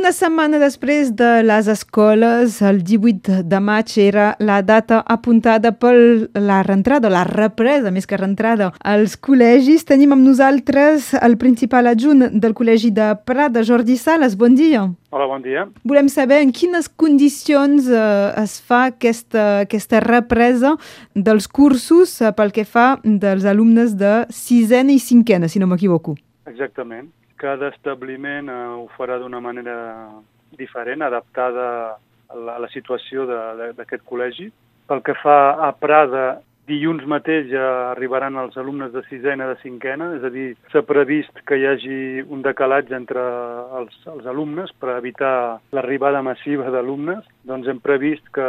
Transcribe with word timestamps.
Una 0.00 0.14
setmana 0.16 0.56
després 0.56 1.10
de 1.12 1.42
les 1.44 1.66
escoles, 1.68 2.54
el 2.64 2.78
18 2.88 3.42
de 3.44 3.58
maig 3.60 3.90
era 4.00 4.30
la 4.40 4.62
data 4.64 5.02
apuntada 5.14 5.74
per 5.76 5.92
la 6.32 6.62
reentrada, 6.64 7.10
la 7.12 7.26
represa, 7.28 7.92
més 7.92 8.08
que 8.08 8.16
reentrada, 8.16 8.70
als 8.80 9.18
col·legis. 9.20 9.84
Tenim 9.90 10.16
amb 10.16 10.24
nosaltres 10.24 11.10
el 11.20 11.36
principal 11.42 11.90
adjunt 11.92 12.30
del 12.32 12.56
Col·legi 12.56 12.94
de 12.96 13.10
Prada, 13.28 13.60
Jordi 13.60 13.98
Sales. 14.00 14.38
Bon 14.40 14.56
dia. 14.56 14.86
Hola, 15.12 15.28
bon 15.28 15.44
dia. 15.44 15.66
Volem 15.84 16.08
saber 16.08 16.40
en 16.46 16.56
quines 16.56 16.88
condicions 16.88 17.92
eh, 17.92 18.08
es 18.40 18.56
fa 18.64 18.86
aquesta, 18.94 19.66
aquesta 19.68 20.00
represa 20.00 20.78
dels 21.12 21.44
cursos 21.44 22.16
eh, 22.24 22.32
pel 22.32 22.56
que 22.56 22.64
fa 22.64 22.94
dels 23.04 23.44
alumnes 23.44 23.98
de 24.00 24.22
sisena 24.32 24.96
i 24.96 25.00
cinquena, 25.12 25.52
si 25.52 25.60
no 25.60 25.68
m'equivoco. 25.68 26.16
Exactament. 26.48 27.12
Cada 27.40 27.70
establiment 27.72 28.50
eh, 28.52 28.60
ho 28.76 28.86
farà 28.98 29.16
d'una 29.20 29.40
manera 29.40 29.76
diferent, 30.58 31.02
adaptada 31.02 31.66
a 32.28 32.36
la, 32.36 32.56
a 32.58 32.60
la 32.66 32.68
situació 32.72 33.26
d'aquest 33.26 34.04
col·legi. 34.08 34.50
Pel 34.90 35.02
que 35.06 35.14
fa 35.22 35.38
a 35.66 35.70
Prada, 35.78 36.40
Dilluns 36.70 37.02
mateix 37.10 37.48
ja 37.50 37.66
arribaran 37.90 38.36
els 38.38 38.54
alumnes 38.60 38.92
de 38.94 39.02
sisena 39.08 39.48
de 39.48 39.56
cinquena, 39.58 40.12
és 40.18 40.26
a 40.26 40.30
dir, 40.30 40.46
s'ha 40.70 40.84
previst 40.86 41.40
que 41.48 41.56
hi 41.58 41.64
hagi 41.66 41.96
un 42.22 42.44
decalatge 42.44 42.94
entre 42.94 43.24
els, 43.80 43.96
els 44.12 44.28
alumnes 44.30 44.70
per 44.78 44.92
evitar 44.94 45.32
l'arribada 45.74 46.22
massiva 46.22 46.70
d'alumnes. 46.70 47.26
Doncs 47.50 47.66
hem 47.72 47.80
previst 47.82 48.30
que 48.36 48.46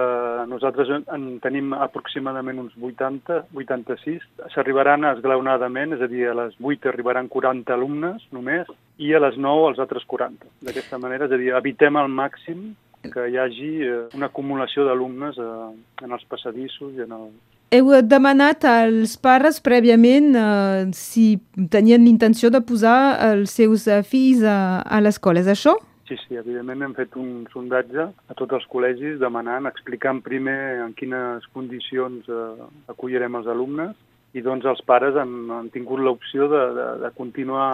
nosaltres 0.51 0.91
en 1.01 1.25
tenim 1.41 1.73
aproximadament 1.73 2.61
uns 2.61 2.75
80, 2.77 3.41
86. 3.57 4.27
S'arribaran 4.53 5.07
esglaonadament, 5.15 5.97
és 5.97 6.05
a 6.05 6.11
dir, 6.11 6.27
a 6.29 6.37
les 6.43 6.53
8 6.61 6.91
arribaran 6.93 7.31
40 7.31 7.73
alumnes 7.73 8.29
només 8.35 8.69
i 9.01 9.15
a 9.17 9.23
les 9.23 9.41
9 9.41 9.71
els 9.71 9.81
altres 9.81 10.05
40. 10.05 10.45
D'aquesta 10.67 11.01
manera, 11.01 11.25
és 11.25 11.33
a 11.33 11.41
dir, 11.41 11.55
evitem 11.57 11.97
al 11.97 12.13
màxim 12.21 12.69
que 13.09 13.25
hi 13.31 13.37
hagi 13.41 13.71
eh, 13.81 13.95
una 14.13 14.29
acumulació 14.29 14.85
d'alumnes 14.85 15.39
eh, 15.41 15.71
en 16.05 16.13
els 16.13 16.25
passadissos 16.29 16.93
i 16.93 17.01
en 17.07 17.15
el, 17.17 17.31
heu 17.71 17.93
demanat 18.03 18.65
als 18.67 19.15
pares 19.15 19.61
prèviament 19.63 20.35
eh, 20.35 20.89
si 20.95 21.39
tenien 21.71 22.03
l'intenció 22.03 22.51
de 22.51 22.59
posar 22.59 22.97
els 23.31 23.55
seus 23.55 23.87
eh, 23.87 24.01
fills 24.03 24.43
a, 24.43 24.83
a 24.83 24.99
l'escola, 24.99 25.39
és 25.39 25.49
això? 25.51 25.77
Sí, 26.09 26.17
sí, 26.25 26.35
evidentment 26.35 26.83
hem 26.83 26.93
fet 26.97 27.15
un 27.15 27.45
sondatge 27.53 28.09
a 28.11 28.35
tots 28.35 28.57
els 28.57 28.67
col·legis 28.73 29.21
demanant, 29.21 29.69
explicant 29.69 30.19
primer 30.25 30.83
en 30.83 30.91
quines 30.99 31.47
condicions 31.55 32.27
eh, 32.27 32.69
acollirem 32.91 33.39
els 33.39 33.47
alumnes 33.47 33.95
i 34.33 34.43
doncs 34.45 34.65
els 34.69 34.81
pares 34.87 35.17
han, 35.19 35.35
han 35.51 35.69
tingut 35.73 35.99
l'opció 35.99 36.47
de, 36.51 36.63
de, 36.77 36.87
de 37.03 37.11
continuar 37.17 37.67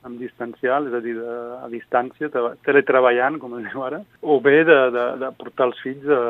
amb 0.00 0.16
distancial, 0.16 0.88
és 0.88 0.96
a 0.96 1.02
dir, 1.04 1.14
de, 1.18 1.36
a 1.60 1.68
distància, 1.72 2.30
teletreballant, 2.64 3.36
com 3.42 3.58
es 3.58 3.68
diu 3.68 3.84
ara, 3.84 4.00
o 4.22 4.40
bé 4.40 4.62
de, 4.64 4.80
de, 4.96 5.06
de 5.20 5.32
portar 5.36 5.68
els 5.68 5.80
fills 5.84 6.08
a, 6.08 6.20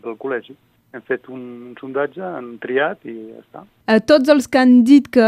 al 0.00 0.16
col·legi 0.20 0.56
hem 0.90 1.02
fet 1.06 1.28
un 1.30 1.42
sondatge, 1.78 2.22
han 2.24 2.56
triat 2.62 3.04
i 3.06 3.14
ja 3.14 3.40
està. 3.40 3.62
A 3.86 3.96
eh, 3.96 4.02
tots 4.02 4.30
els 4.32 4.48
que 4.50 4.58
han 4.58 4.80
dit 4.86 5.06
que 5.14 5.26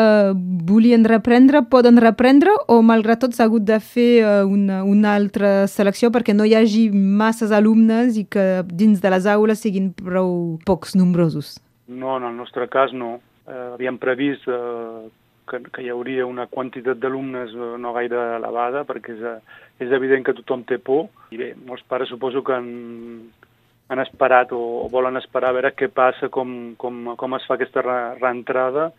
volien 0.67 1.07
reprendre 1.07 1.63
poden 1.71 2.01
reprendre 2.03 2.55
o 2.73 2.81
malgrat 2.87 3.23
tot 3.23 3.37
s'ha 3.37 3.47
hagut 3.47 3.67
de 3.69 3.79
fer 3.79 4.11
eh, 4.23 4.33
una, 4.43 4.83
una 4.83 5.15
altra 5.15 5.69
selecció 5.71 6.11
perquè 6.15 6.35
no 6.35 6.47
hi 6.49 6.57
hagi 6.59 6.89
masses 6.93 7.55
alumnes 7.55 8.19
i 8.19 8.27
que 8.27 8.65
dins 8.67 9.03
de 9.03 9.13
les 9.15 9.29
aules 9.31 9.63
siguin 9.63 9.93
prou 9.95 10.59
pocs 10.67 10.97
nombrosos? 10.99 11.61
No, 11.87 12.17
en 12.19 12.27
el 12.27 12.35
nostre 12.37 12.67
cas 12.73 12.95
no. 12.97 13.21
Eh, 13.43 13.69
havíem 13.75 13.99
previst 13.99 14.47
eh, 14.47 15.09
que, 15.51 15.59
que 15.75 15.83
hi 15.83 15.91
hauria 15.91 16.29
una 16.31 16.47
quantitat 16.47 17.01
d'alumnes 17.03 17.55
eh, 17.57 17.71
no 17.83 17.95
gaire 17.97 18.21
elevada 18.37 18.85
perquè 18.87 19.17
és, 19.17 19.25
és 19.83 19.95
evident 19.99 20.23
que 20.27 20.37
tothom 20.39 20.63
té 20.69 20.79
por 20.79 21.09
i 21.35 21.41
bé, 21.41 21.49
molts 21.67 21.83
pares 21.91 22.13
suposo 22.13 22.45
que 22.47 22.55
han, 22.55 22.69
han 23.91 24.05
esperat 24.05 24.55
o, 24.55 24.61
o 24.85 24.87
volen 24.93 25.19
esperar 25.19 25.51
a 25.51 25.59
veure 25.59 25.75
què 25.75 25.91
passa, 25.91 26.31
com, 26.31 26.75
com, 26.79 27.15
com 27.19 27.39
es 27.39 27.49
fa 27.49 27.59
aquesta 27.59 27.83
re 27.83 27.99
reentrada 28.21 28.93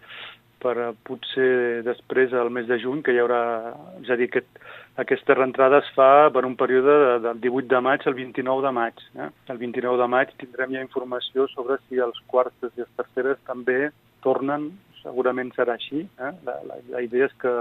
per 0.63 0.75
uh, 0.79 0.91
potser 1.07 1.83
després, 1.83 2.33
al 2.33 2.51
mes 2.53 2.67
de 2.69 2.77
juny, 2.79 3.01
que 3.03 3.11
hi 3.11 3.19
haurà... 3.19 3.41
És 3.99 4.11
a 4.13 4.17
dir, 4.19 4.29
aquest, 4.31 4.61
aquesta 5.03 5.35
reentrada 5.35 5.81
es 5.83 5.89
fa 5.97 6.29
per 6.33 6.45
un 6.47 6.55
període 6.59 6.95
de, 7.01 7.17
del 7.27 7.41
18 7.43 7.71
de 7.73 7.81
maig 7.83 8.07
al 8.07 8.15
29 8.19 8.63
de 8.67 8.71
maig. 8.77 9.03
Eh? 9.19 9.29
El 9.51 9.59
29 9.59 9.99
de 9.99 10.07
maig 10.15 10.31
tindrem 10.39 10.77
ja 10.77 10.85
informació 10.85 11.49
sobre 11.51 11.79
si 11.87 11.99
els 12.03 12.19
quarts 12.31 12.69
i 12.69 12.71
les 12.79 12.95
terceres 12.99 13.41
també 13.49 13.91
tornen, 14.23 14.71
segurament 15.01 15.51
serà 15.55 15.77
així. 15.77 16.05
Eh? 16.19 16.31
La, 16.47 16.57
la, 16.69 16.79
la 16.95 17.03
idea 17.05 17.27
és 17.29 17.35
que, 17.41 17.53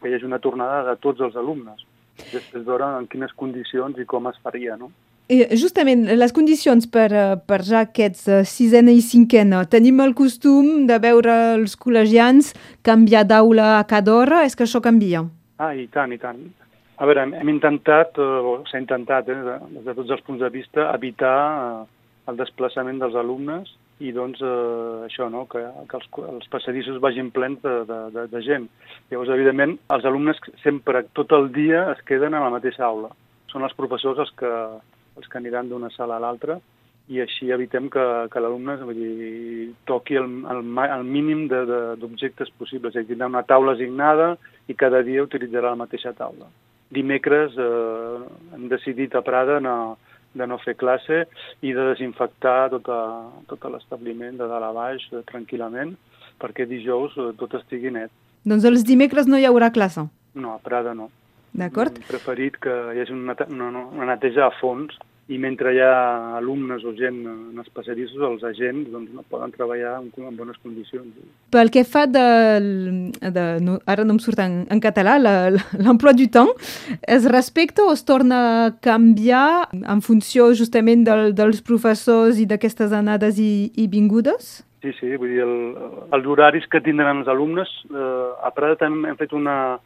que 0.00 0.10
hi 0.10 0.16
hagi 0.16 0.28
una 0.28 0.40
tornada 0.42 0.82
de 0.88 0.96
tots 1.04 1.22
els 1.24 1.36
alumnes, 1.36 1.84
després 2.32 2.66
veure 2.66 2.88
en 2.98 3.06
quines 3.10 3.34
condicions 3.38 3.98
i 3.98 4.08
com 4.08 4.26
es 4.30 4.40
faria, 4.42 4.76
no? 4.80 4.90
Justament, 5.28 6.06
les 6.16 6.32
condicions 6.32 6.86
per, 6.88 7.10
eh, 7.12 7.36
per 7.44 7.58
ja 7.60 7.82
aquests 7.84 8.28
uh, 8.32 8.38
sisena 8.48 8.94
i 8.96 9.02
cinquena. 9.04 9.66
Tenim 9.68 10.00
el 10.00 10.14
costum 10.16 10.86
de 10.88 10.96
veure 11.02 11.34
els 11.58 11.74
col·legians 11.76 12.54
canviar 12.80 13.26
d'aula 13.28 13.74
a 13.76 13.82
cada 13.84 14.14
hora. 14.14 14.46
És 14.48 14.56
que 14.56 14.64
això 14.64 14.80
canvia? 14.80 15.26
Ah, 15.60 15.74
i 15.76 15.84
tant, 15.92 16.14
i 16.16 16.18
tant. 16.22 16.40
A 16.96 17.06
veure, 17.06 17.26
hem, 17.26 17.34
hem 17.36 17.52
intentat, 17.52 18.16
o 18.16 18.56
s'ha 18.70 18.80
intentat, 18.80 19.28
eh, 19.28 19.58
des 19.76 19.84
de 19.84 19.96
tots 20.00 20.16
els 20.16 20.24
punts 20.24 20.40
de 20.40 20.48
vista, 20.54 20.88
evitar 20.96 21.36
eh, 21.52 21.84
el 22.28 22.36
desplaçament 22.36 23.00
dels 23.00 23.16
alumnes 23.16 23.70
i 24.04 24.12
doncs 24.14 24.40
eh, 24.44 25.06
això, 25.08 25.26
no? 25.32 25.46
que, 25.50 25.62
que 25.90 25.98
els, 25.98 26.08
els 26.34 26.50
passadissos 26.52 27.00
vagin 27.02 27.32
plens 27.34 27.60
de, 27.64 27.74
de, 27.88 27.98
de, 28.14 28.26
de 28.30 28.42
gent. 28.46 28.68
Llavors, 29.10 29.32
evidentment, 29.34 29.78
els 29.94 30.06
alumnes 30.08 30.40
sempre, 30.62 31.06
tot 31.18 31.32
el 31.34 31.50
dia, 31.54 31.88
es 31.94 32.02
queden 32.06 32.36
a 32.36 32.44
la 32.44 32.52
mateixa 32.54 32.86
aula. 32.86 33.10
Són 33.50 33.64
els 33.66 33.74
professors 33.78 34.20
els 34.22 34.34
que, 34.38 34.52
els 35.18 35.30
que 35.30 35.40
aniran 35.40 35.70
d'una 35.70 35.90
sala 35.94 36.18
a 36.18 36.22
l'altra 36.22 36.60
i 37.08 37.22
així 37.24 37.48
evitem 37.54 37.88
que, 37.88 38.04
que 38.28 38.40
l'alumne 38.44 38.76
toqui 39.88 40.18
el, 40.20 40.28
el, 40.52 40.58
el 40.84 41.04
mínim 41.08 41.46
d'objectes 41.48 42.52
possibles. 42.60 42.94
És 42.94 43.06
a 43.06 43.08
dir, 43.08 43.16
una 43.24 43.44
taula 43.48 43.72
assignada 43.74 44.34
i 44.68 44.76
cada 44.76 45.00
dia 45.02 45.24
utilitzarà 45.24 45.72
la 45.72 45.82
mateixa 45.86 46.12
taula. 46.16 46.50
Dimecres 46.92 47.56
eh, 47.60 48.18
hem 48.56 48.68
decidit 48.68 49.16
a 49.16 49.24
Prada 49.24 49.58
no, 49.64 49.96
de 50.34 50.46
no 50.46 50.58
fer 50.62 50.76
classe 50.76 51.24
i 51.64 51.72
de 51.72 51.84
desinfectar 51.92 52.70
tota, 52.74 52.98
tot 53.48 53.64
l'establiment 53.72 54.36
de 54.38 54.48
dalt 54.50 54.68
a 54.68 54.72
baix 54.76 55.06
eh, 55.12 55.22
tranquil·lament 55.30 55.94
perquè 56.42 56.66
dijous 56.68 57.16
eh, 57.16 57.30
tot 57.40 57.56
estigui 57.58 57.92
net. 57.94 58.12
Doncs 58.48 58.66
els 58.68 58.84
dimecres 58.86 59.26
no 59.26 59.40
hi 59.40 59.46
haurà 59.48 59.72
classe? 59.74 60.06
No, 60.38 60.54
a 60.54 60.62
Prada 60.62 60.94
no. 60.94 61.08
D'acord. 61.58 61.96
Preferit 62.08 62.58
que 62.62 62.74
hi 62.94 63.02
hagi 63.02 63.14
una, 63.14 63.34
una, 63.48 63.86
una 63.88 64.10
neteja 64.12 64.46
a 64.46 64.54
fons 64.60 64.94
i 65.28 65.36
mentre 65.36 65.74
hi 65.76 65.80
ha 65.84 66.36
alumnes 66.38 66.84
o 66.88 66.94
gent 66.96 67.18
en 67.28 67.60
els 67.60 67.68
passadissos, 67.76 68.20
els 68.24 68.44
agents 68.48 68.88
doncs, 68.88 69.10
no 69.12 69.24
poden 69.28 69.52
treballar 69.52 69.98
en, 70.00 70.08
en 70.24 70.36
bones 70.38 70.56
condicions. 70.64 71.18
Pel 71.52 71.72
que 71.74 71.84
fa 71.84 72.06
de... 72.08 72.24
de 73.20 73.44
no, 73.64 73.76
ara 73.84 74.06
no 74.08 74.16
em 74.16 74.22
surt 74.24 74.40
en, 74.40 74.62
en 74.72 74.80
català, 74.80 75.18
l'emploi 75.20 76.16
du 76.16 76.28
temps, 76.32 76.70
es 77.04 77.28
respecta 77.28 77.84
o 77.84 77.92
es 77.92 78.06
torna 78.08 78.38
a 78.38 78.70
canviar 78.84 79.68
en 79.76 80.00
funció 80.04 80.48
justament 80.56 81.04
del, 81.04 81.34
dels 81.36 81.60
professors 81.60 82.40
i 82.40 82.48
d'aquestes 82.48 82.96
anades 82.96 83.36
i, 83.42 83.68
i 83.76 83.88
vingudes? 83.92 84.62
Sí, 84.80 84.94
sí, 84.96 85.12
vull 85.18 85.34
dir, 85.34 85.44
el, 85.44 85.56
els 86.14 86.26
horaris 86.30 86.64
que 86.72 86.80
tindran 86.80 87.20
els 87.20 87.28
alumnes, 87.28 87.68
eh, 87.90 88.46
a 88.46 88.52
Prada 88.54 88.78
també 88.80 89.10
hem 89.10 89.18
fet 89.20 89.34
una, 89.36 89.76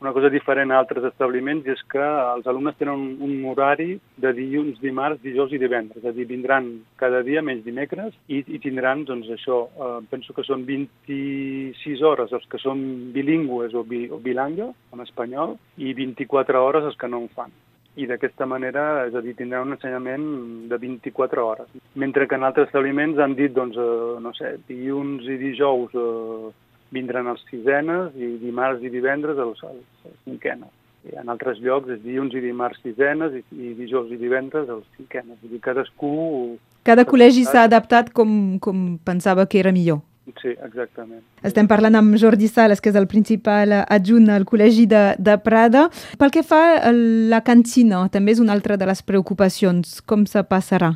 una 0.00 0.12
cosa 0.12 0.30
diferent 0.30 0.72
a 0.72 0.78
altres 0.82 1.04
establiments 1.08 1.66
és 1.70 1.80
que 1.92 2.02
els 2.04 2.46
alumnes 2.50 2.76
tenen 2.80 3.04
un, 3.24 3.34
horari 3.50 3.98
de 4.20 4.32
dilluns, 4.36 4.80
dimarts, 4.82 5.22
dijous 5.22 5.52
i 5.54 5.60
divendres. 5.62 6.02
És 6.02 6.10
a 6.10 6.14
dir, 6.16 6.26
vindran 6.28 6.70
cada 7.00 7.22
dia, 7.26 7.42
menys 7.42 7.64
dimecres, 7.64 8.16
i, 8.28 8.42
i 8.44 8.60
tindran, 8.62 9.04
doncs, 9.08 9.30
això, 9.36 9.64
eh, 9.74 9.98
penso 10.10 10.36
que 10.36 10.46
són 10.46 10.66
26 10.68 12.02
hores 12.04 12.32
els 12.36 12.48
que 12.50 12.60
són 12.62 12.80
bilingües 13.14 13.74
o, 13.74 13.84
bi, 13.88 14.06
o 14.10 14.20
bilanga, 14.22 14.72
en 14.92 15.04
espanyol, 15.04 15.58
i 15.78 15.94
24 15.96 16.64
hores 16.64 16.90
els 16.90 16.98
que 17.00 17.10
no 17.10 17.24
en 17.24 17.30
fan 17.36 17.54
i 17.94 18.08
d'aquesta 18.10 18.46
manera, 18.50 19.04
és 19.06 19.14
a 19.14 19.20
dir, 19.22 19.36
tindran 19.38 19.68
un 19.68 19.76
ensenyament 19.76 20.24
de 20.70 20.78
24 20.82 21.44
hores. 21.46 21.68
Mentre 21.94 22.26
que 22.26 22.34
en 22.34 22.46
altres 22.46 22.66
establiments 22.66 23.20
han 23.22 23.36
dit, 23.38 23.52
doncs, 23.54 23.78
eh, 23.78 24.16
no 24.20 24.32
sé, 24.34 24.56
dilluns 24.66 25.28
i 25.30 25.38
dijous 25.38 25.94
eh, 25.94 26.50
vindran 26.94 27.28
els 27.32 27.42
sisenes 27.50 28.14
i 28.16 28.36
dimarts 28.42 28.84
i 28.84 28.92
divendres 28.92 29.40
els, 29.42 29.60
els, 29.66 29.84
els 30.06 30.18
cinquenes. 30.28 30.72
I 31.04 31.18
en 31.20 31.28
altres 31.28 31.58
llocs 31.60 31.90
és 31.92 32.00
dilluns 32.00 32.32
i 32.32 32.40
dimarts 32.40 32.80
sisenes 32.80 33.34
i, 33.36 33.42
i 33.52 33.74
dijous 33.76 34.08
i 34.14 34.16
divendres 34.20 34.70
els 34.72 34.86
cinquenes. 34.96 35.36
Vull 35.42 35.52
dir, 35.52 35.60
cadascú... 35.64 36.14
Cada 36.84 37.04
col·legi 37.08 37.44
s'ha 37.48 37.66
adaptat 37.68 38.10
com, 38.16 38.56
com 38.60 38.96
pensava 39.04 39.44
que 39.48 39.60
era 39.60 39.72
millor. 39.72 40.02
Sí, 40.40 40.54
exactament. 40.64 41.20
Estem 41.44 41.68
parlant 41.68 41.98
amb 41.98 42.16
Jordi 42.20 42.48
Sales, 42.48 42.80
que 42.80 42.88
és 42.88 42.96
el 42.96 43.06
principal 43.10 43.74
adjunt 43.82 44.30
al 44.32 44.46
Col·legi 44.48 44.86
de, 44.88 45.02
de 45.20 45.36
Prada. 45.44 45.90
Pel 46.20 46.32
que 46.32 46.44
fa 46.46 46.62
a 46.80 46.92
la 46.94 47.42
cantina, 47.44 48.06
també 48.12 48.32
és 48.32 48.40
una 48.40 48.56
altra 48.56 48.78
de 48.80 48.88
les 48.88 49.04
preocupacions. 49.04 49.98
Com 50.08 50.24
se 50.28 50.40
passarà? 50.48 50.94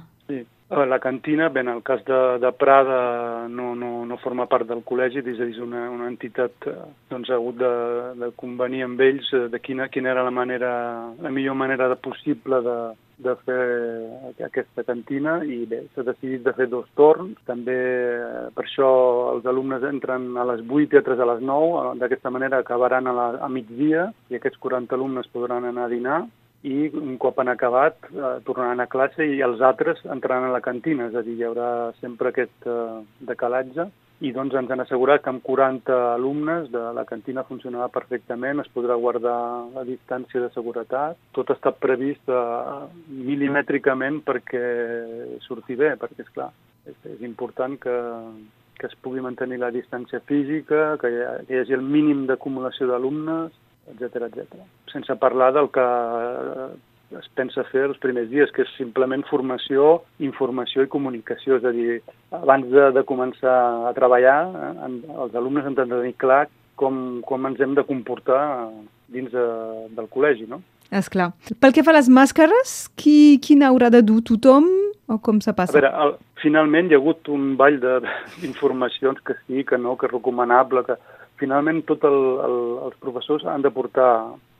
Sí, 0.68 0.74
La 0.86 0.98
cantina, 0.98 1.48
bé, 1.48 1.60
en 1.60 1.68
el 1.68 1.82
cas 1.82 2.04
de, 2.04 2.38
de 2.38 2.52
Prada 2.52 3.48
no, 3.48 3.74
no, 3.74 4.04
no 4.04 4.18
forma 4.20 4.44
part 4.46 4.68
del 4.68 4.82
col·legi, 4.84 5.22
és 5.24 5.40
a 5.40 5.46
dir, 5.48 5.62
una, 5.64 5.86
una 5.88 6.08
entitat 6.10 6.66
eh, 6.68 6.74
doncs, 7.08 7.30
ha 7.30 7.38
hagut 7.38 7.56
de, 7.56 7.70
de 8.20 8.28
convenir 8.36 8.82
amb 8.84 9.00
ells 9.00 9.30
eh, 9.32 9.46
de 9.48 9.60
quina, 9.64 9.88
quina 9.88 10.12
era 10.12 10.26
la 10.26 10.34
manera, 10.34 10.70
la 11.24 11.32
millor 11.32 11.56
manera 11.56 11.88
de 11.88 11.96
possible 11.96 12.60
de, 12.66 12.76
de 13.24 13.34
fer 13.46 14.44
aquesta 14.44 14.84
cantina 14.84 15.38
i 15.40 15.62
bé, 15.70 15.86
s'ha 15.94 16.04
decidit 16.04 16.44
de 16.44 16.52
fer 16.58 16.68
dos 16.68 16.84
torns. 17.00 17.40
També 17.48 17.78
eh, 17.78 18.44
per 18.52 18.66
això 18.66 18.90
els 19.32 19.48
alumnes 19.48 19.88
entren 19.88 20.34
a 20.36 20.44
les 20.52 20.60
8 20.68 20.98
i 20.98 21.00
altres 21.00 21.24
a 21.24 21.30
les 21.32 21.40
9. 21.48 21.96
D'aquesta 22.02 22.34
manera 22.34 22.60
acabaran 22.60 23.08
a, 23.08 23.16
la, 23.16 23.30
a 23.40 23.48
migdia 23.48 24.10
i 24.28 24.36
aquests 24.36 24.60
40 24.68 25.00
alumnes 25.00 25.32
podran 25.32 25.64
anar 25.72 25.88
a 25.88 25.94
dinar 25.96 26.20
i 26.66 26.88
un 26.90 27.16
cop 27.22 27.38
han 27.38 27.48
acabat 27.52 28.08
eh, 28.10 28.34
tornaran 28.46 28.82
a 28.82 28.88
classe 28.90 29.22
i 29.22 29.38
els 29.46 29.60
altres 29.62 30.00
entraran 30.10 30.48
a 30.48 30.52
la 30.54 30.64
cantina, 30.64 31.06
és 31.06 31.14
a 31.14 31.22
dir, 31.22 31.36
hi 31.38 31.46
haurà 31.46 31.70
sempre 32.00 32.32
aquest 32.32 32.66
eh, 32.66 33.00
decalatge. 33.30 33.86
I 34.18 34.32
doncs 34.34 34.56
ens 34.58 34.72
han 34.74 34.82
assegurat 34.82 35.22
que 35.22 35.30
amb 35.30 35.44
40 35.46 35.94
alumnes 36.16 36.66
de 36.72 36.80
la 36.96 37.04
cantina 37.06 37.44
funcionarà 37.46 37.86
perfectament, 37.94 38.58
es 38.58 38.70
podrà 38.74 38.96
guardar 38.98 39.38
la 39.76 39.84
distància 39.86 40.42
de 40.42 40.48
seguretat, 40.56 41.20
tot 41.38 41.52
està 41.54 41.70
previst 41.70 42.26
eh, 42.26 42.80
milimètricament 43.14 44.24
perquè 44.26 44.64
surti 45.46 45.78
bé, 45.78 45.94
perquè 46.00 46.26
és 46.26 46.34
clar, 46.34 46.50
és, 46.90 46.98
és 47.14 47.22
important 47.22 47.78
que, 47.78 47.96
que 48.82 48.90
es 48.90 48.98
pugui 49.06 49.22
mantenir 49.22 49.60
la 49.62 49.70
distància 49.70 50.18
física, 50.26 50.96
que 50.98 51.14
hi, 51.14 51.22
que 51.46 51.54
hi 51.54 51.62
hagi 51.62 51.78
el 51.78 51.86
mínim 51.86 52.26
d'acumulació 52.26 52.90
d'alumnes, 52.90 53.54
etc 53.94 54.28
etc. 54.28 54.60
Sense 54.92 55.16
parlar 55.20 55.52
del 55.56 55.70
que 55.74 55.86
es 57.16 57.28
pensa 57.38 57.64
fer 57.70 57.86
els 57.88 57.98
primers 58.02 58.28
dies, 58.28 58.50
que 58.52 58.66
és 58.66 58.72
simplement 58.76 59.22
formació, 59.30 60.02
informació 60.20 60.84
i 60.84 60.92
comunicació. 60.92 61.56
És 61.56 61.64
a 61.64 61.72
dir, 61.72 62.00
abans 62.36 62.68
de, 62.68 62.90
de 62.96 63.04
començar 63.08 63.56
a 63.88 63.94
treballar, 63.96 64.38
eh, 64.52 64.88
els 65.24 65.38
alumnes 65.38 65.66
han 65.66 65.78
de 65.78 65.88
tenir 65.88 66.16
clar 66.20 66.44
com, 66.78 67.20
com 67.26 67.48
ens 67.48 67.60
hem 67.64 67.74
de 67.78 67.86
comportar 67.88 68.42
dins 69.08 69.32
de, 69.32 69.46
del 69.96 70.10
col·legi, 70.12 70.48
no? 70.50 70.60
És 70.94 71.08
clar. 71.12 71.32
Pel 71.60 71.74
que 71.76 71.84
fa 71.84 71.92
a 71.92 71.98
les 71.98 72.08
màscares, 72.12 72.78
qui, 72.96 73.38
qui 73.44 73.56
n'haurà 73.60 73.90
de 73.92 74.00
dur 74.04 74.22
tothom 74.24 74.68
o 75.08 75.18
com 75.24 75.40
se 75.44 75.52
passa? 75.56 75.74
A 75.74 75.80
veure, 75.80 75.90
el, 76.04 76.14
finalment 76.42 76.88
hi 76.88 76.96
ha 76.96 77.00
hagut 77.00 77.28
un 77.32 77.54
ball 77.60 77.76
d'informacions 77.80 79.20
que 79.24 79.36
sí, 79.42 79.64
que 79.68 79.80
no, 79.80 79.96
que 80.00 80.08
és 80.08 80.14
recomanable, 80.14 80.84
que 80.86 80.96
finalment 81.40 81.82
tots 81.88 82.04
el, 82.08 82.18
el, 82.44 82.58
els 82.88 83.00
professors 83.02 83.46
han 83.46 83.64
de 83.64 83.72
portar 83.74 84.10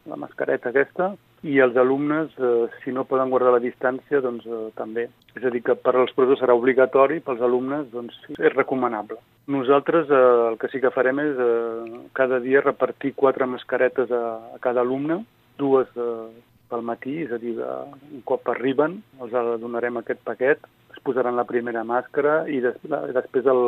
la 0.09 0.17
mascareta 0.17 0.71
aquesta 0.71 1.13
i 1.47 1.59
els 1.63 1.77
alumnes, 1.79 2.33
eh, 2.39 2.67
si 2.83 2.93
no 2.95 3.05
poden 3.07 3.31
guardar 3.31 3.53
la 3.55 3.63
distància, 3.63 4.23
doncs 4.25 4.47
eh, 4.47 4.65
també. 4.79 5.07
És 5.37 5.45
a 5.45 5.53
dir, 5.55 5.63
que 5.67 5.77
per 5.79 5.95
als 5.95 6.15
professors 6.17 6.43
serà 6.43 6.57
obligatori, 6.59 7.21
pels 7.23 7.43
alumnes 7.45 7.87
doncs, 7.93 8.17
és 8.35 8.55
recomanable. 8.57 9.21
Nosaltres 9.47 10.11
eh, 10.11 10.25
el 10.51 10.59
que 10.59 10.71
sí 10.73 10.83
que 10.83 10.95
farem 10.95 11.23
és 11.23 11.39
eh, 11.45 12.01
cada 12.19 12.41
dia 12.45 12.65
repartir 12.65 13.15
quatre 13.15 13.47
mascaretes 13.47 14.11
a, 14.11 14.25
a 14.57 14.59
cada 14.65 14.83
alumne, 14.83 15.23
dues 15.61 15.93
eh, 15.95 16.27
pel 16.69 16.83
matí, 16.85 17.21
és 17.25 17.31
a 17.33 17.39
dir, 17.41 17.55
un 18.13 18.25
cop 18.29 18.49
arriben 18.53 18.99
els 19.23 19.33
donarem 19.63 19.97
aquest 20.01 20.21
paquet 20.27 20.67
posaran 21.09 21.39
la 21.39 21.47
primera 21.49 21.85
màscara 21.89 22.43
i 22.53 22.61
des, 22.65 22.77
la, 22.93 23.01
després, 23.17 23.49
el, 23.49 23.63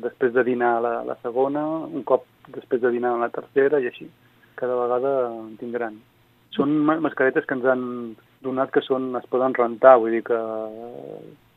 després 0.00 0.32
de 0.32 0.44
dinar 0.48 0.72
la, 0.84 0.94
la 1.04 1.18
segona, 1.20 1.62
un 1.84 2.04
cop 2.08 2.24
després 2.48 2.80
de 2.80 2.92
dinar 2.96 3.12
la 3.20 3.28
tercera 3.34 3.80
i 3.82 3.90
així. 3.90 4.08
Cada 4.56 4.78
vegada 4.78 5.12
en 5.28 5.54
tindran. 5.60 5.98
Són 6.56 6.72
mascaretes 6.84 7.46
que 7.48 7.56
ens 7.56 7.68
han 7.68 7.84
donat 8.44 8.72
que 8.72 8.82
són, 8.84 9.10
es 9.16 9.28
poden 9.32 9.54
rentar, 9.56 9.96
vull 10.00 10.16
dir 10.16 10.24
que 10.26 10.38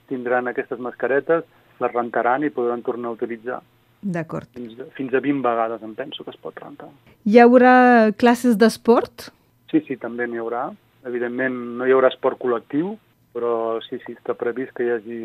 tindran 0.09 0.51
aquestes 0.51 0.79
mascaretes, 0.79 1.44
les 1.81 1.95
rentaran 1.95 2.45
i 2.45 2.53
podran 2.53 2.83
tornar 2.85 3.11
a 3.11 3.18
utilitzar. 3.18 3.59
D'acord. 4.06 4.47
Fins, 4.53 4.77
fins 4.95 5.15
a 5.18 5.21
20 5.23 5.41
vegades 5.44 5.83
em 5.83 5.95
penso 5.97 6.23
que 6.23 6.31
es 6.31 6.39
pot 6.41 6.57
rentar. 6.61 6.91
Hi 7.25 7.39
haurà 7.41 7.75
classes 8.21 8.59
d'esport? 8.61 9.31
Sí, 9.71 9.81
sí, 9.88 9.97
també 9.97 10.27
n'hi 10.29 10.39
haurà. 10.41 10.68
Evidentment 11.09 11.57
no 11.79 11.88
hi 11.88 11.94
haurà 11.94 12.11
esport 12.13 12.39
col·lectiu, 12.41 12.95
però 13.35 13.81
sí, 13.83 13.99
sí, 14.05 14.15
està 14.15 14.35
previst 14.39 14.71
que 14.77 14.87
hi 14.87 14.95
hagi 14.95 15.21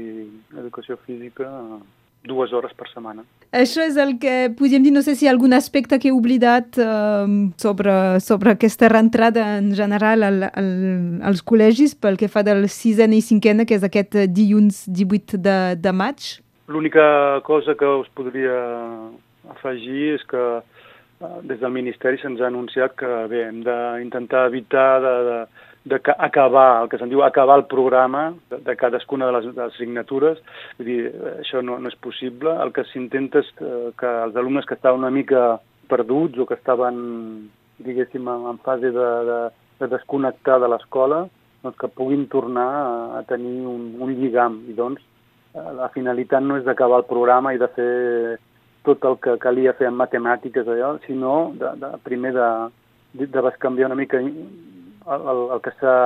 educació 0.59 0.99
física 1.07 1.47
dues 2.27 2.53
hores 2.53 2.73
per 2.77 2.89
setmana. 2.91 3.23
Això 3.57 3.83
és 3.83 3.97
el 3.99 4.17
que 4.23 4.51
podríem 4.57 4.85
dir, 4.85 4.93
no 4.93 5.03
sé 5.03 5.15
si 5.17 5.25
hi 5.25 5.31
ha 5.31 5.33
algun 5.33 5.55
aspecte 5.57 5.99
que 5.99 6.11
he 6.11 6.15
oblidat 6.15 6.77
eh, 6.79 7.31
sobre, 7.59 7.95
sobre 8.21 8.53
aquesta 8.53 8.91
reentrada 8.93 9.47
en 9.59 9.73
general 9.75 10.27
al, 10.27 10.45
al, 10.51 10.69
als 11.27 11.43
col·legis 11.47 11.97
pel 11.97 12.19
que 12.21 12.29
fa 12.29 12.45
del 12.47 12.69
sisena 12.69 13.17
i 13.17 13.25
cinquena, 13.25 13.67
que 13.67 13.79
és 13.79 13.87
aquest 13.87 14.19
dilluns 14.29 14.85
18 14.87 15.41
de, 15.41 15.57
de 15.81 15.95
maig. 15.97 16.29
L'única 16.71 17.41
cosa 17.47 17.75
que 17.75 17.89
us 18.03 18.11
podria 18.15 18.59
afegir 19.57 20.15
és 20.19 20.27
que 20.31 20.45
eh, 20.61 21.41
des 21.49 21.59
del 21.59 21.75
Ministeri 21.75 22.21
se'ns 22.21 22.43
ha 22.43 22.51
anunciat 22.53 22.95
que 23.01 23.11
bé, 23.33 23.47
hem 23.49 23.65
d'intentar 23.67 24.47
evitar 24.53 24.93
de, 25.03 25.17
de, 25.31 25.41
d'acabar, 25.85 26.83
el 26.83 26.91
que 26.93 26.99
se'n 27.01 27.09
diu 27.09 27.23
acabar 27.25 27.57
el 27.59 27.67
programa 27.71 28.35
de, 28.51 28.59
de 28.67 28.77
cadascuna 28.77 29.27
de 29.27 29.33
les, 29.37 29.49
de 29.55 29.65
les 29.65 29.79
signatures. 29.81 30.41
Vull 30.79 30.91
dir, 30.91 31.01
això 31.39 31.63
no, 31.65 31.79
no 31.81 31.89
és 31.89 31.97
possible. 32.05 32.53
El 32.61 32.75
que 32.77 32.85
s'intenta 32.91 33.41
és 33.41 33.51
que, 33.59 33.71
que 34.01 34.13
els 34.27 34.37
alumnes 34.37 34.69
que 34.69 34.77
estaven 34.77 35.01
una 35.01 35.15
mica 35.15 35.59
perduts 35.91 36.39
o 36.39 36.47
que 36.47 36.59
estaven, 36.59 37.51
diguéssim, 37.81 38.29
en, 38.29 38.49
en 38.53 38.61
fase 38.67 38.93
de, 38.93 39.09
de, 39.31 39.41
de 39.81 39.91
desconnectar 39.97 40.61
de 40.61 40.69
l'escola, 40.71 41.25
doncs 41.65 41.81
que 41.81 41.93
puguin 41.97 42.29
tornar 42.33 42.69
a, 42.83 42.93
a 43.21 43.25
tenir 43.29 43.65
un, 43.69 43.95
un 44.01 44.15
lligam. 44.21 44.61
I 44.69 44.77
doncs 44.77 45.01
eh, 45.55 45.73
la 45.81 45.91
finalitat 45.97 46.45
no 46.45 46.61
és 46.61 46.69
d'acabar 46.69 47.03
el 47.03 47.09
programa 47.09 47.55
i 47.57 47.61
de 47.61 47.69
fer 47.77 47.91
tot 48.85 49.05
el 49.05 49.19
que 49.21 49.37
calia 49.41 49.75
fer 49.77 49.91
en 49.91 49.97
matemàtiques, 49.99 50.69
allò, 50.69 50.95
sinó 51.05 51.53
de, 51.57 51.73
de, 51.81 51.91
primer 52.05 52.33
de, 52.37 52.49
de, 53.13 53.27
de 53.29 53.43
bescanviar 53.45 53.91
una 53.91 53.99
mica 53.99 54.21
el, 55.07 55.45
el 55.57 55.61
que 55.65 55.73
s'ha 55.81 55.97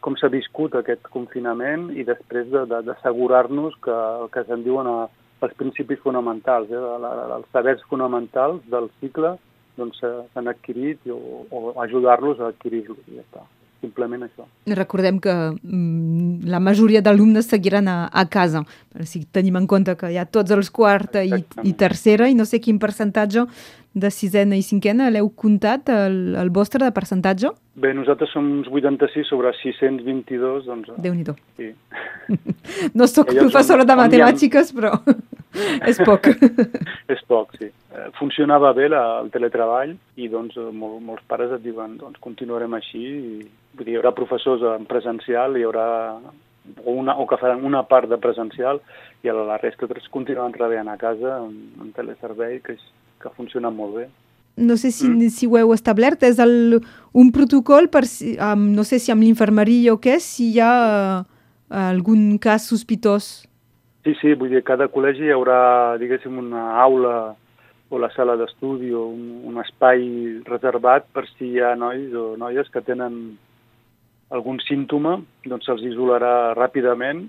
com 0.00 0.16
s'ha 0.16 0.30
viscut 0.32 0.74
aquest 0.74 1.04
confinament 1.12 1.90
i 1.92 2.06
després 2.08 2.48
d'assegurar-nos 2.48 3.76
que 3.84 3.92
el 3.92 4.30
que 4.32 4.44
se'n 4.48 4.64
diuen 4.64 4.88
a, 4.88 4.98
els 5.44 5.54
principis 5.60 6.00
fonamentals, 6.04 6.72
eh, 6.72 6.80
la, 6.80 7.12
la, 7.20 7.28
els 7.38 7.48
sabers 7.52 7.84
fonamentals 7.92 8.64
del 8.72 8.90
cicle 9.00 9.36
doncs 9.78 10.02
s'han 10.02 10.50
adquirit 10.50 11.06
o, 11.08 11.46
o 11.48 11.72
ajudar-los 11.84 12.40
a 12.40 12.50
adquirir-los 12.52 13.00
i 13.08 13.16
ja 13.16 13.24
està 13.24 13.46
simplement 13.80 14.26
això. 14.26 14.44
Recordem 14.76 15.18
que 15.24 15.32
mm, 15.32 16.44
la 16.52 16.60
majoria 16.60 17.00
d'alumnes 17.00 17.48
seguiran 17.48 17.88
a, 17.88 17.96
a 18.12 18.26
casa, 18.28 18.60
si 19.08 19.22
tenim 19.32 19.56
en 19.56 19.68
compte 19.70 19.94
que 19.96 20.10
hi 20.12 20.18
ha 20.20 20.26
tots 20.28 20.52
els 20.52 20.68
quarta 20.74 21.22
i, 21.24 21.32
i 21.64 21.72
tercera 21.80 22.28
i 22.28 22.36
no 22.36 22.44
sé 22.44 22.60
quin 22.60 22.80
percentatge 22.82 23.46
de 23.92 24.10
sisena 24.14 24.54
i 24.54 24.62
cinquena 24.62 25.08
l'heu 25.10 25.28
comptat, 25.34 25.90
el, 25.90 26.36
el 26.38 26.50
vostre 26.54 26.84
de 26.84 26.92
percentatge? 26.94 27.50
Bé, 27.80 27.90
nosaltres 27.96 28.30
som 28.34 28.46
uns 28.58 28.68
86 28.70 29.30
sobre 29.30 29.50
622, 29.58 30.66
doncs... 30.68 30.90
déu 31.02 31.14
nhi 31.14 31.24
Sí. 31.56 31.72
no 32.98 33.06
sóc 33.06 33.32
professora 33.34 33.84
de 33.84 33.96
matemàtiques, 33.98 34.72
però 34.76 34.92
és 35.90 35.98
poc. 36.06 36.28
és 37.14 37.24
poc, 37.26 37.56
sí. 37.58 37.70
Eh, 37.70 38.08
funcionava 38.18 38.72
bé 38.76 38.88
la, 38.92 39.20
el 39.24 39.30
teletreball 39.34 39.96
i 40.16 40.28
doncs 40.28 40.58
mol, 40.72 41.00
molts 41.00 41.26
pares 41.26 41.50
et 41.56 41.64
diuen 41.64 41.96
doncs 41.98 42.20
continuarem 42.22 42.74
així 42.78 43.02
i 43.02 43.48
vull 43.74 43.86
dir, 43.86 43.94
hi 43.94 43.98
haurà 43.98 44.14
professors 44.14 44.62
en 44.76 44.86
presencial, 44.86 45.56
hi 45.56 45.66
haurà 45.66 45.88
o, 46.84 46.92
una, 46.92 47.16
o 47.16 47.26
que 47.26 47.38
faran 47.40 47.64
una 47.64 47.82
part 47.88 48.08
de 48.10 48.18
presencial 48.22 48.80
i 49.22 49.32
la, 49.32 49.44
la 49.48 49.58
resta 49.58 49.88
continuaran 50.10 50.54
treballant 50.54 50.88
a 50.88 50.98
casa 51.00 51.36
amb, 51.40 51.80
amb 51.82 51.94
teleservei, 51.96 52.60
que, 52.64 52.76
és, 52.78 52.86
que 53.20 53.28
ha 53.28 53.36
funcionat 53.36 53.74
molt 53.76 53.96
bé. 53.98 54.06
No 54.60 54.76
sé 54.76 54.90
si, 54.90 55.06
mm. 55.08 55.28
si 55.32 55.46
ho 55.46 55.56
heu 55.56 55.72
establert, 55.72 56.24
és 56.26 56.40
el, 56.42 56.80
un 57.16 57.30
protocol 57.32 57.88
per, 57.92 58.02
um, 58.04 58.66
no 58.76 58.84
sé 58.84 58.98
si 59.00 59.12
amb 59.12 59.24
l'infermeria 59.24 59.94
o 59.94 60.00
què, 60.02 60.18
si 60.20 60.50
hi 60.54 60.60
ha 60.64 60.72
uh, 61.22 61.84
algun 61.86 62.34
cas 62.42 62.66
sospitós. 62.68 63.30
Sí, 64.04 64.16
sí, 64.20 64.34
vull 64.34 64.52
dir, 64.52 64.64
cada 64.66 64.88
col·legi 64.92 65.28
hi 65.28 65.34
haurà, 65.34 65.60
diguéssim, 66.00 66.40
una 66.40 66.70
aula 66.82 67.14
o 67.90 67.98
la 67.98 68.10
sala 68.14 68.36
d'estudi 68.38 68.92
o 68.94 69.06
un, 69.10 69.24
un 69.50 69.58
espai 69.60 70.04
reservat 70.46 71.08
per 71.14 71.26
si 71.32 71.54
hi 71.54 71.62
ha 71.62 71.74
nois 71.78 72.14
o 72.14 72.34
noies 72.38 72.70
que 72.70 72.82
tenen 72.86 73.16
algun 74.30 74.60
símptoma, 74.62 75.16
doncs 75.44 75.66
se'ls 75.66 75.82
isolarà 75.88 76.52
ràpidament 76.54 77.26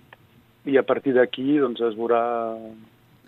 i 0.70 0.78
a 0.78 0.86
partir 0.86 1.16
d'aquí 1.18 1.58
doncs, 1.58 1.82
es 1.82 1.98
veurà 1.98 2.22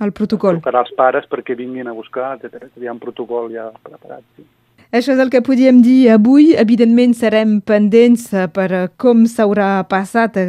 el 0.01 0.12
protocol. 0.15 0.59
Trucarà 0.59 0.83
als 0.83 0.93
pares 0.97 1.29
perquè 1.29 1.55
vinguin 1.59 1.88
a 1.88 1.95
buscar, 1.97 2.35
etc. 2.39 2.69
Hi 2.79 2.89
ha 2.89 2.95
un 2.95 3.01
protocol 3.03 3.51
ja 3.53 3.69
preparat, 3.83 4.25
sí. 4.35 4.45
Això 4.93 5.15
és 5.15 5.21
el 5.23 5.31
que 5.33 5.39
podíem 5.41 5.79
dir 5.81 6.12
avui. 6.13 6.51
Evidentment 6.62 7.15
serem 7.17 7.55
pendents 7.65 8.27
per 8.53 8.91
com 9.01 9.23
s'haurà 9.25 9.88
passat 9.89 10.38
eh, 10.38 10.45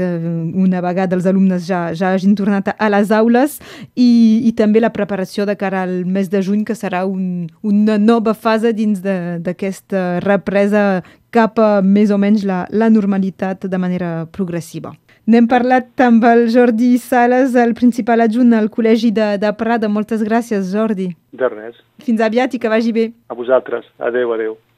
una 0.61 0.83
vegada 0.85 1.17
els 1.17 1.25
alumnes 1.25 1.65
ja, 1.65 1.95
ja 1.97 2.11
hagin 2.13 2.35
tornat 2.37 2.69
a 2.77 2.91
les 2.93 3.09
aules 3.09 3.57
i, 3.97 4.45
i 4.45 4.53
també 4.53 4.83
la 4.85 4.93
preparació 4.93 5.47
de 5.49 5.57
cara 5.57 5.87
al 5.87 6.03
mes 6.05 6.29
de 6.29 6.43
juny, 6.45 6.61
que 6.69 6.77
serà 6.77 7.07
un, 7.09 7.49
una 7.65 7.97
nova 7.97 8.35
fase 8.37 8.75
dins 8.77 9.01
d'aquesta 9.01 10.21
represa 10.21 11.01
cap 11.33 11.57
a 11.57 11.81
més 11.81 12.13
o 12.13 12.21
menys 12.21 12.45
la, 12.45 12.67
la 12.69 12.93
normalitat 12.93 13.65
de 13.65 13.81
manera 13.81 14.13
progressiva. 14.29 14.93
N'hem 15.25 15.47
parlat 15.49 16.03
amb 16.05 16.25
el 16.29 16.43
Jordi 16.53 16.99
Sales, 17.01 17.55
el 17.57 17.73
principal 17.79 18.21
adjunt 18.21 18.53
al 18.53 18.67
Col·legi 18.69 19.09
de, 19.17 19.29
de 19.41 19.53
Prada. 19.57 19.89
Moltes 19.89 20.21
gràcies, 20.21 20.69
Jordi. 20.75 21.15
De 21.33 21.49
res. 21.49 21.79
Fins 22.05 22.21
aviat 22.21 22.53
i 22.53 22.61
que 22.61 22.69
vagi 22.69 22.93
bé. 22.93 23.07
A 23.33 23.39
vosaltres. 23.39 23.89
Adeu, 23.97 24.35
adeu. 24.37 24.59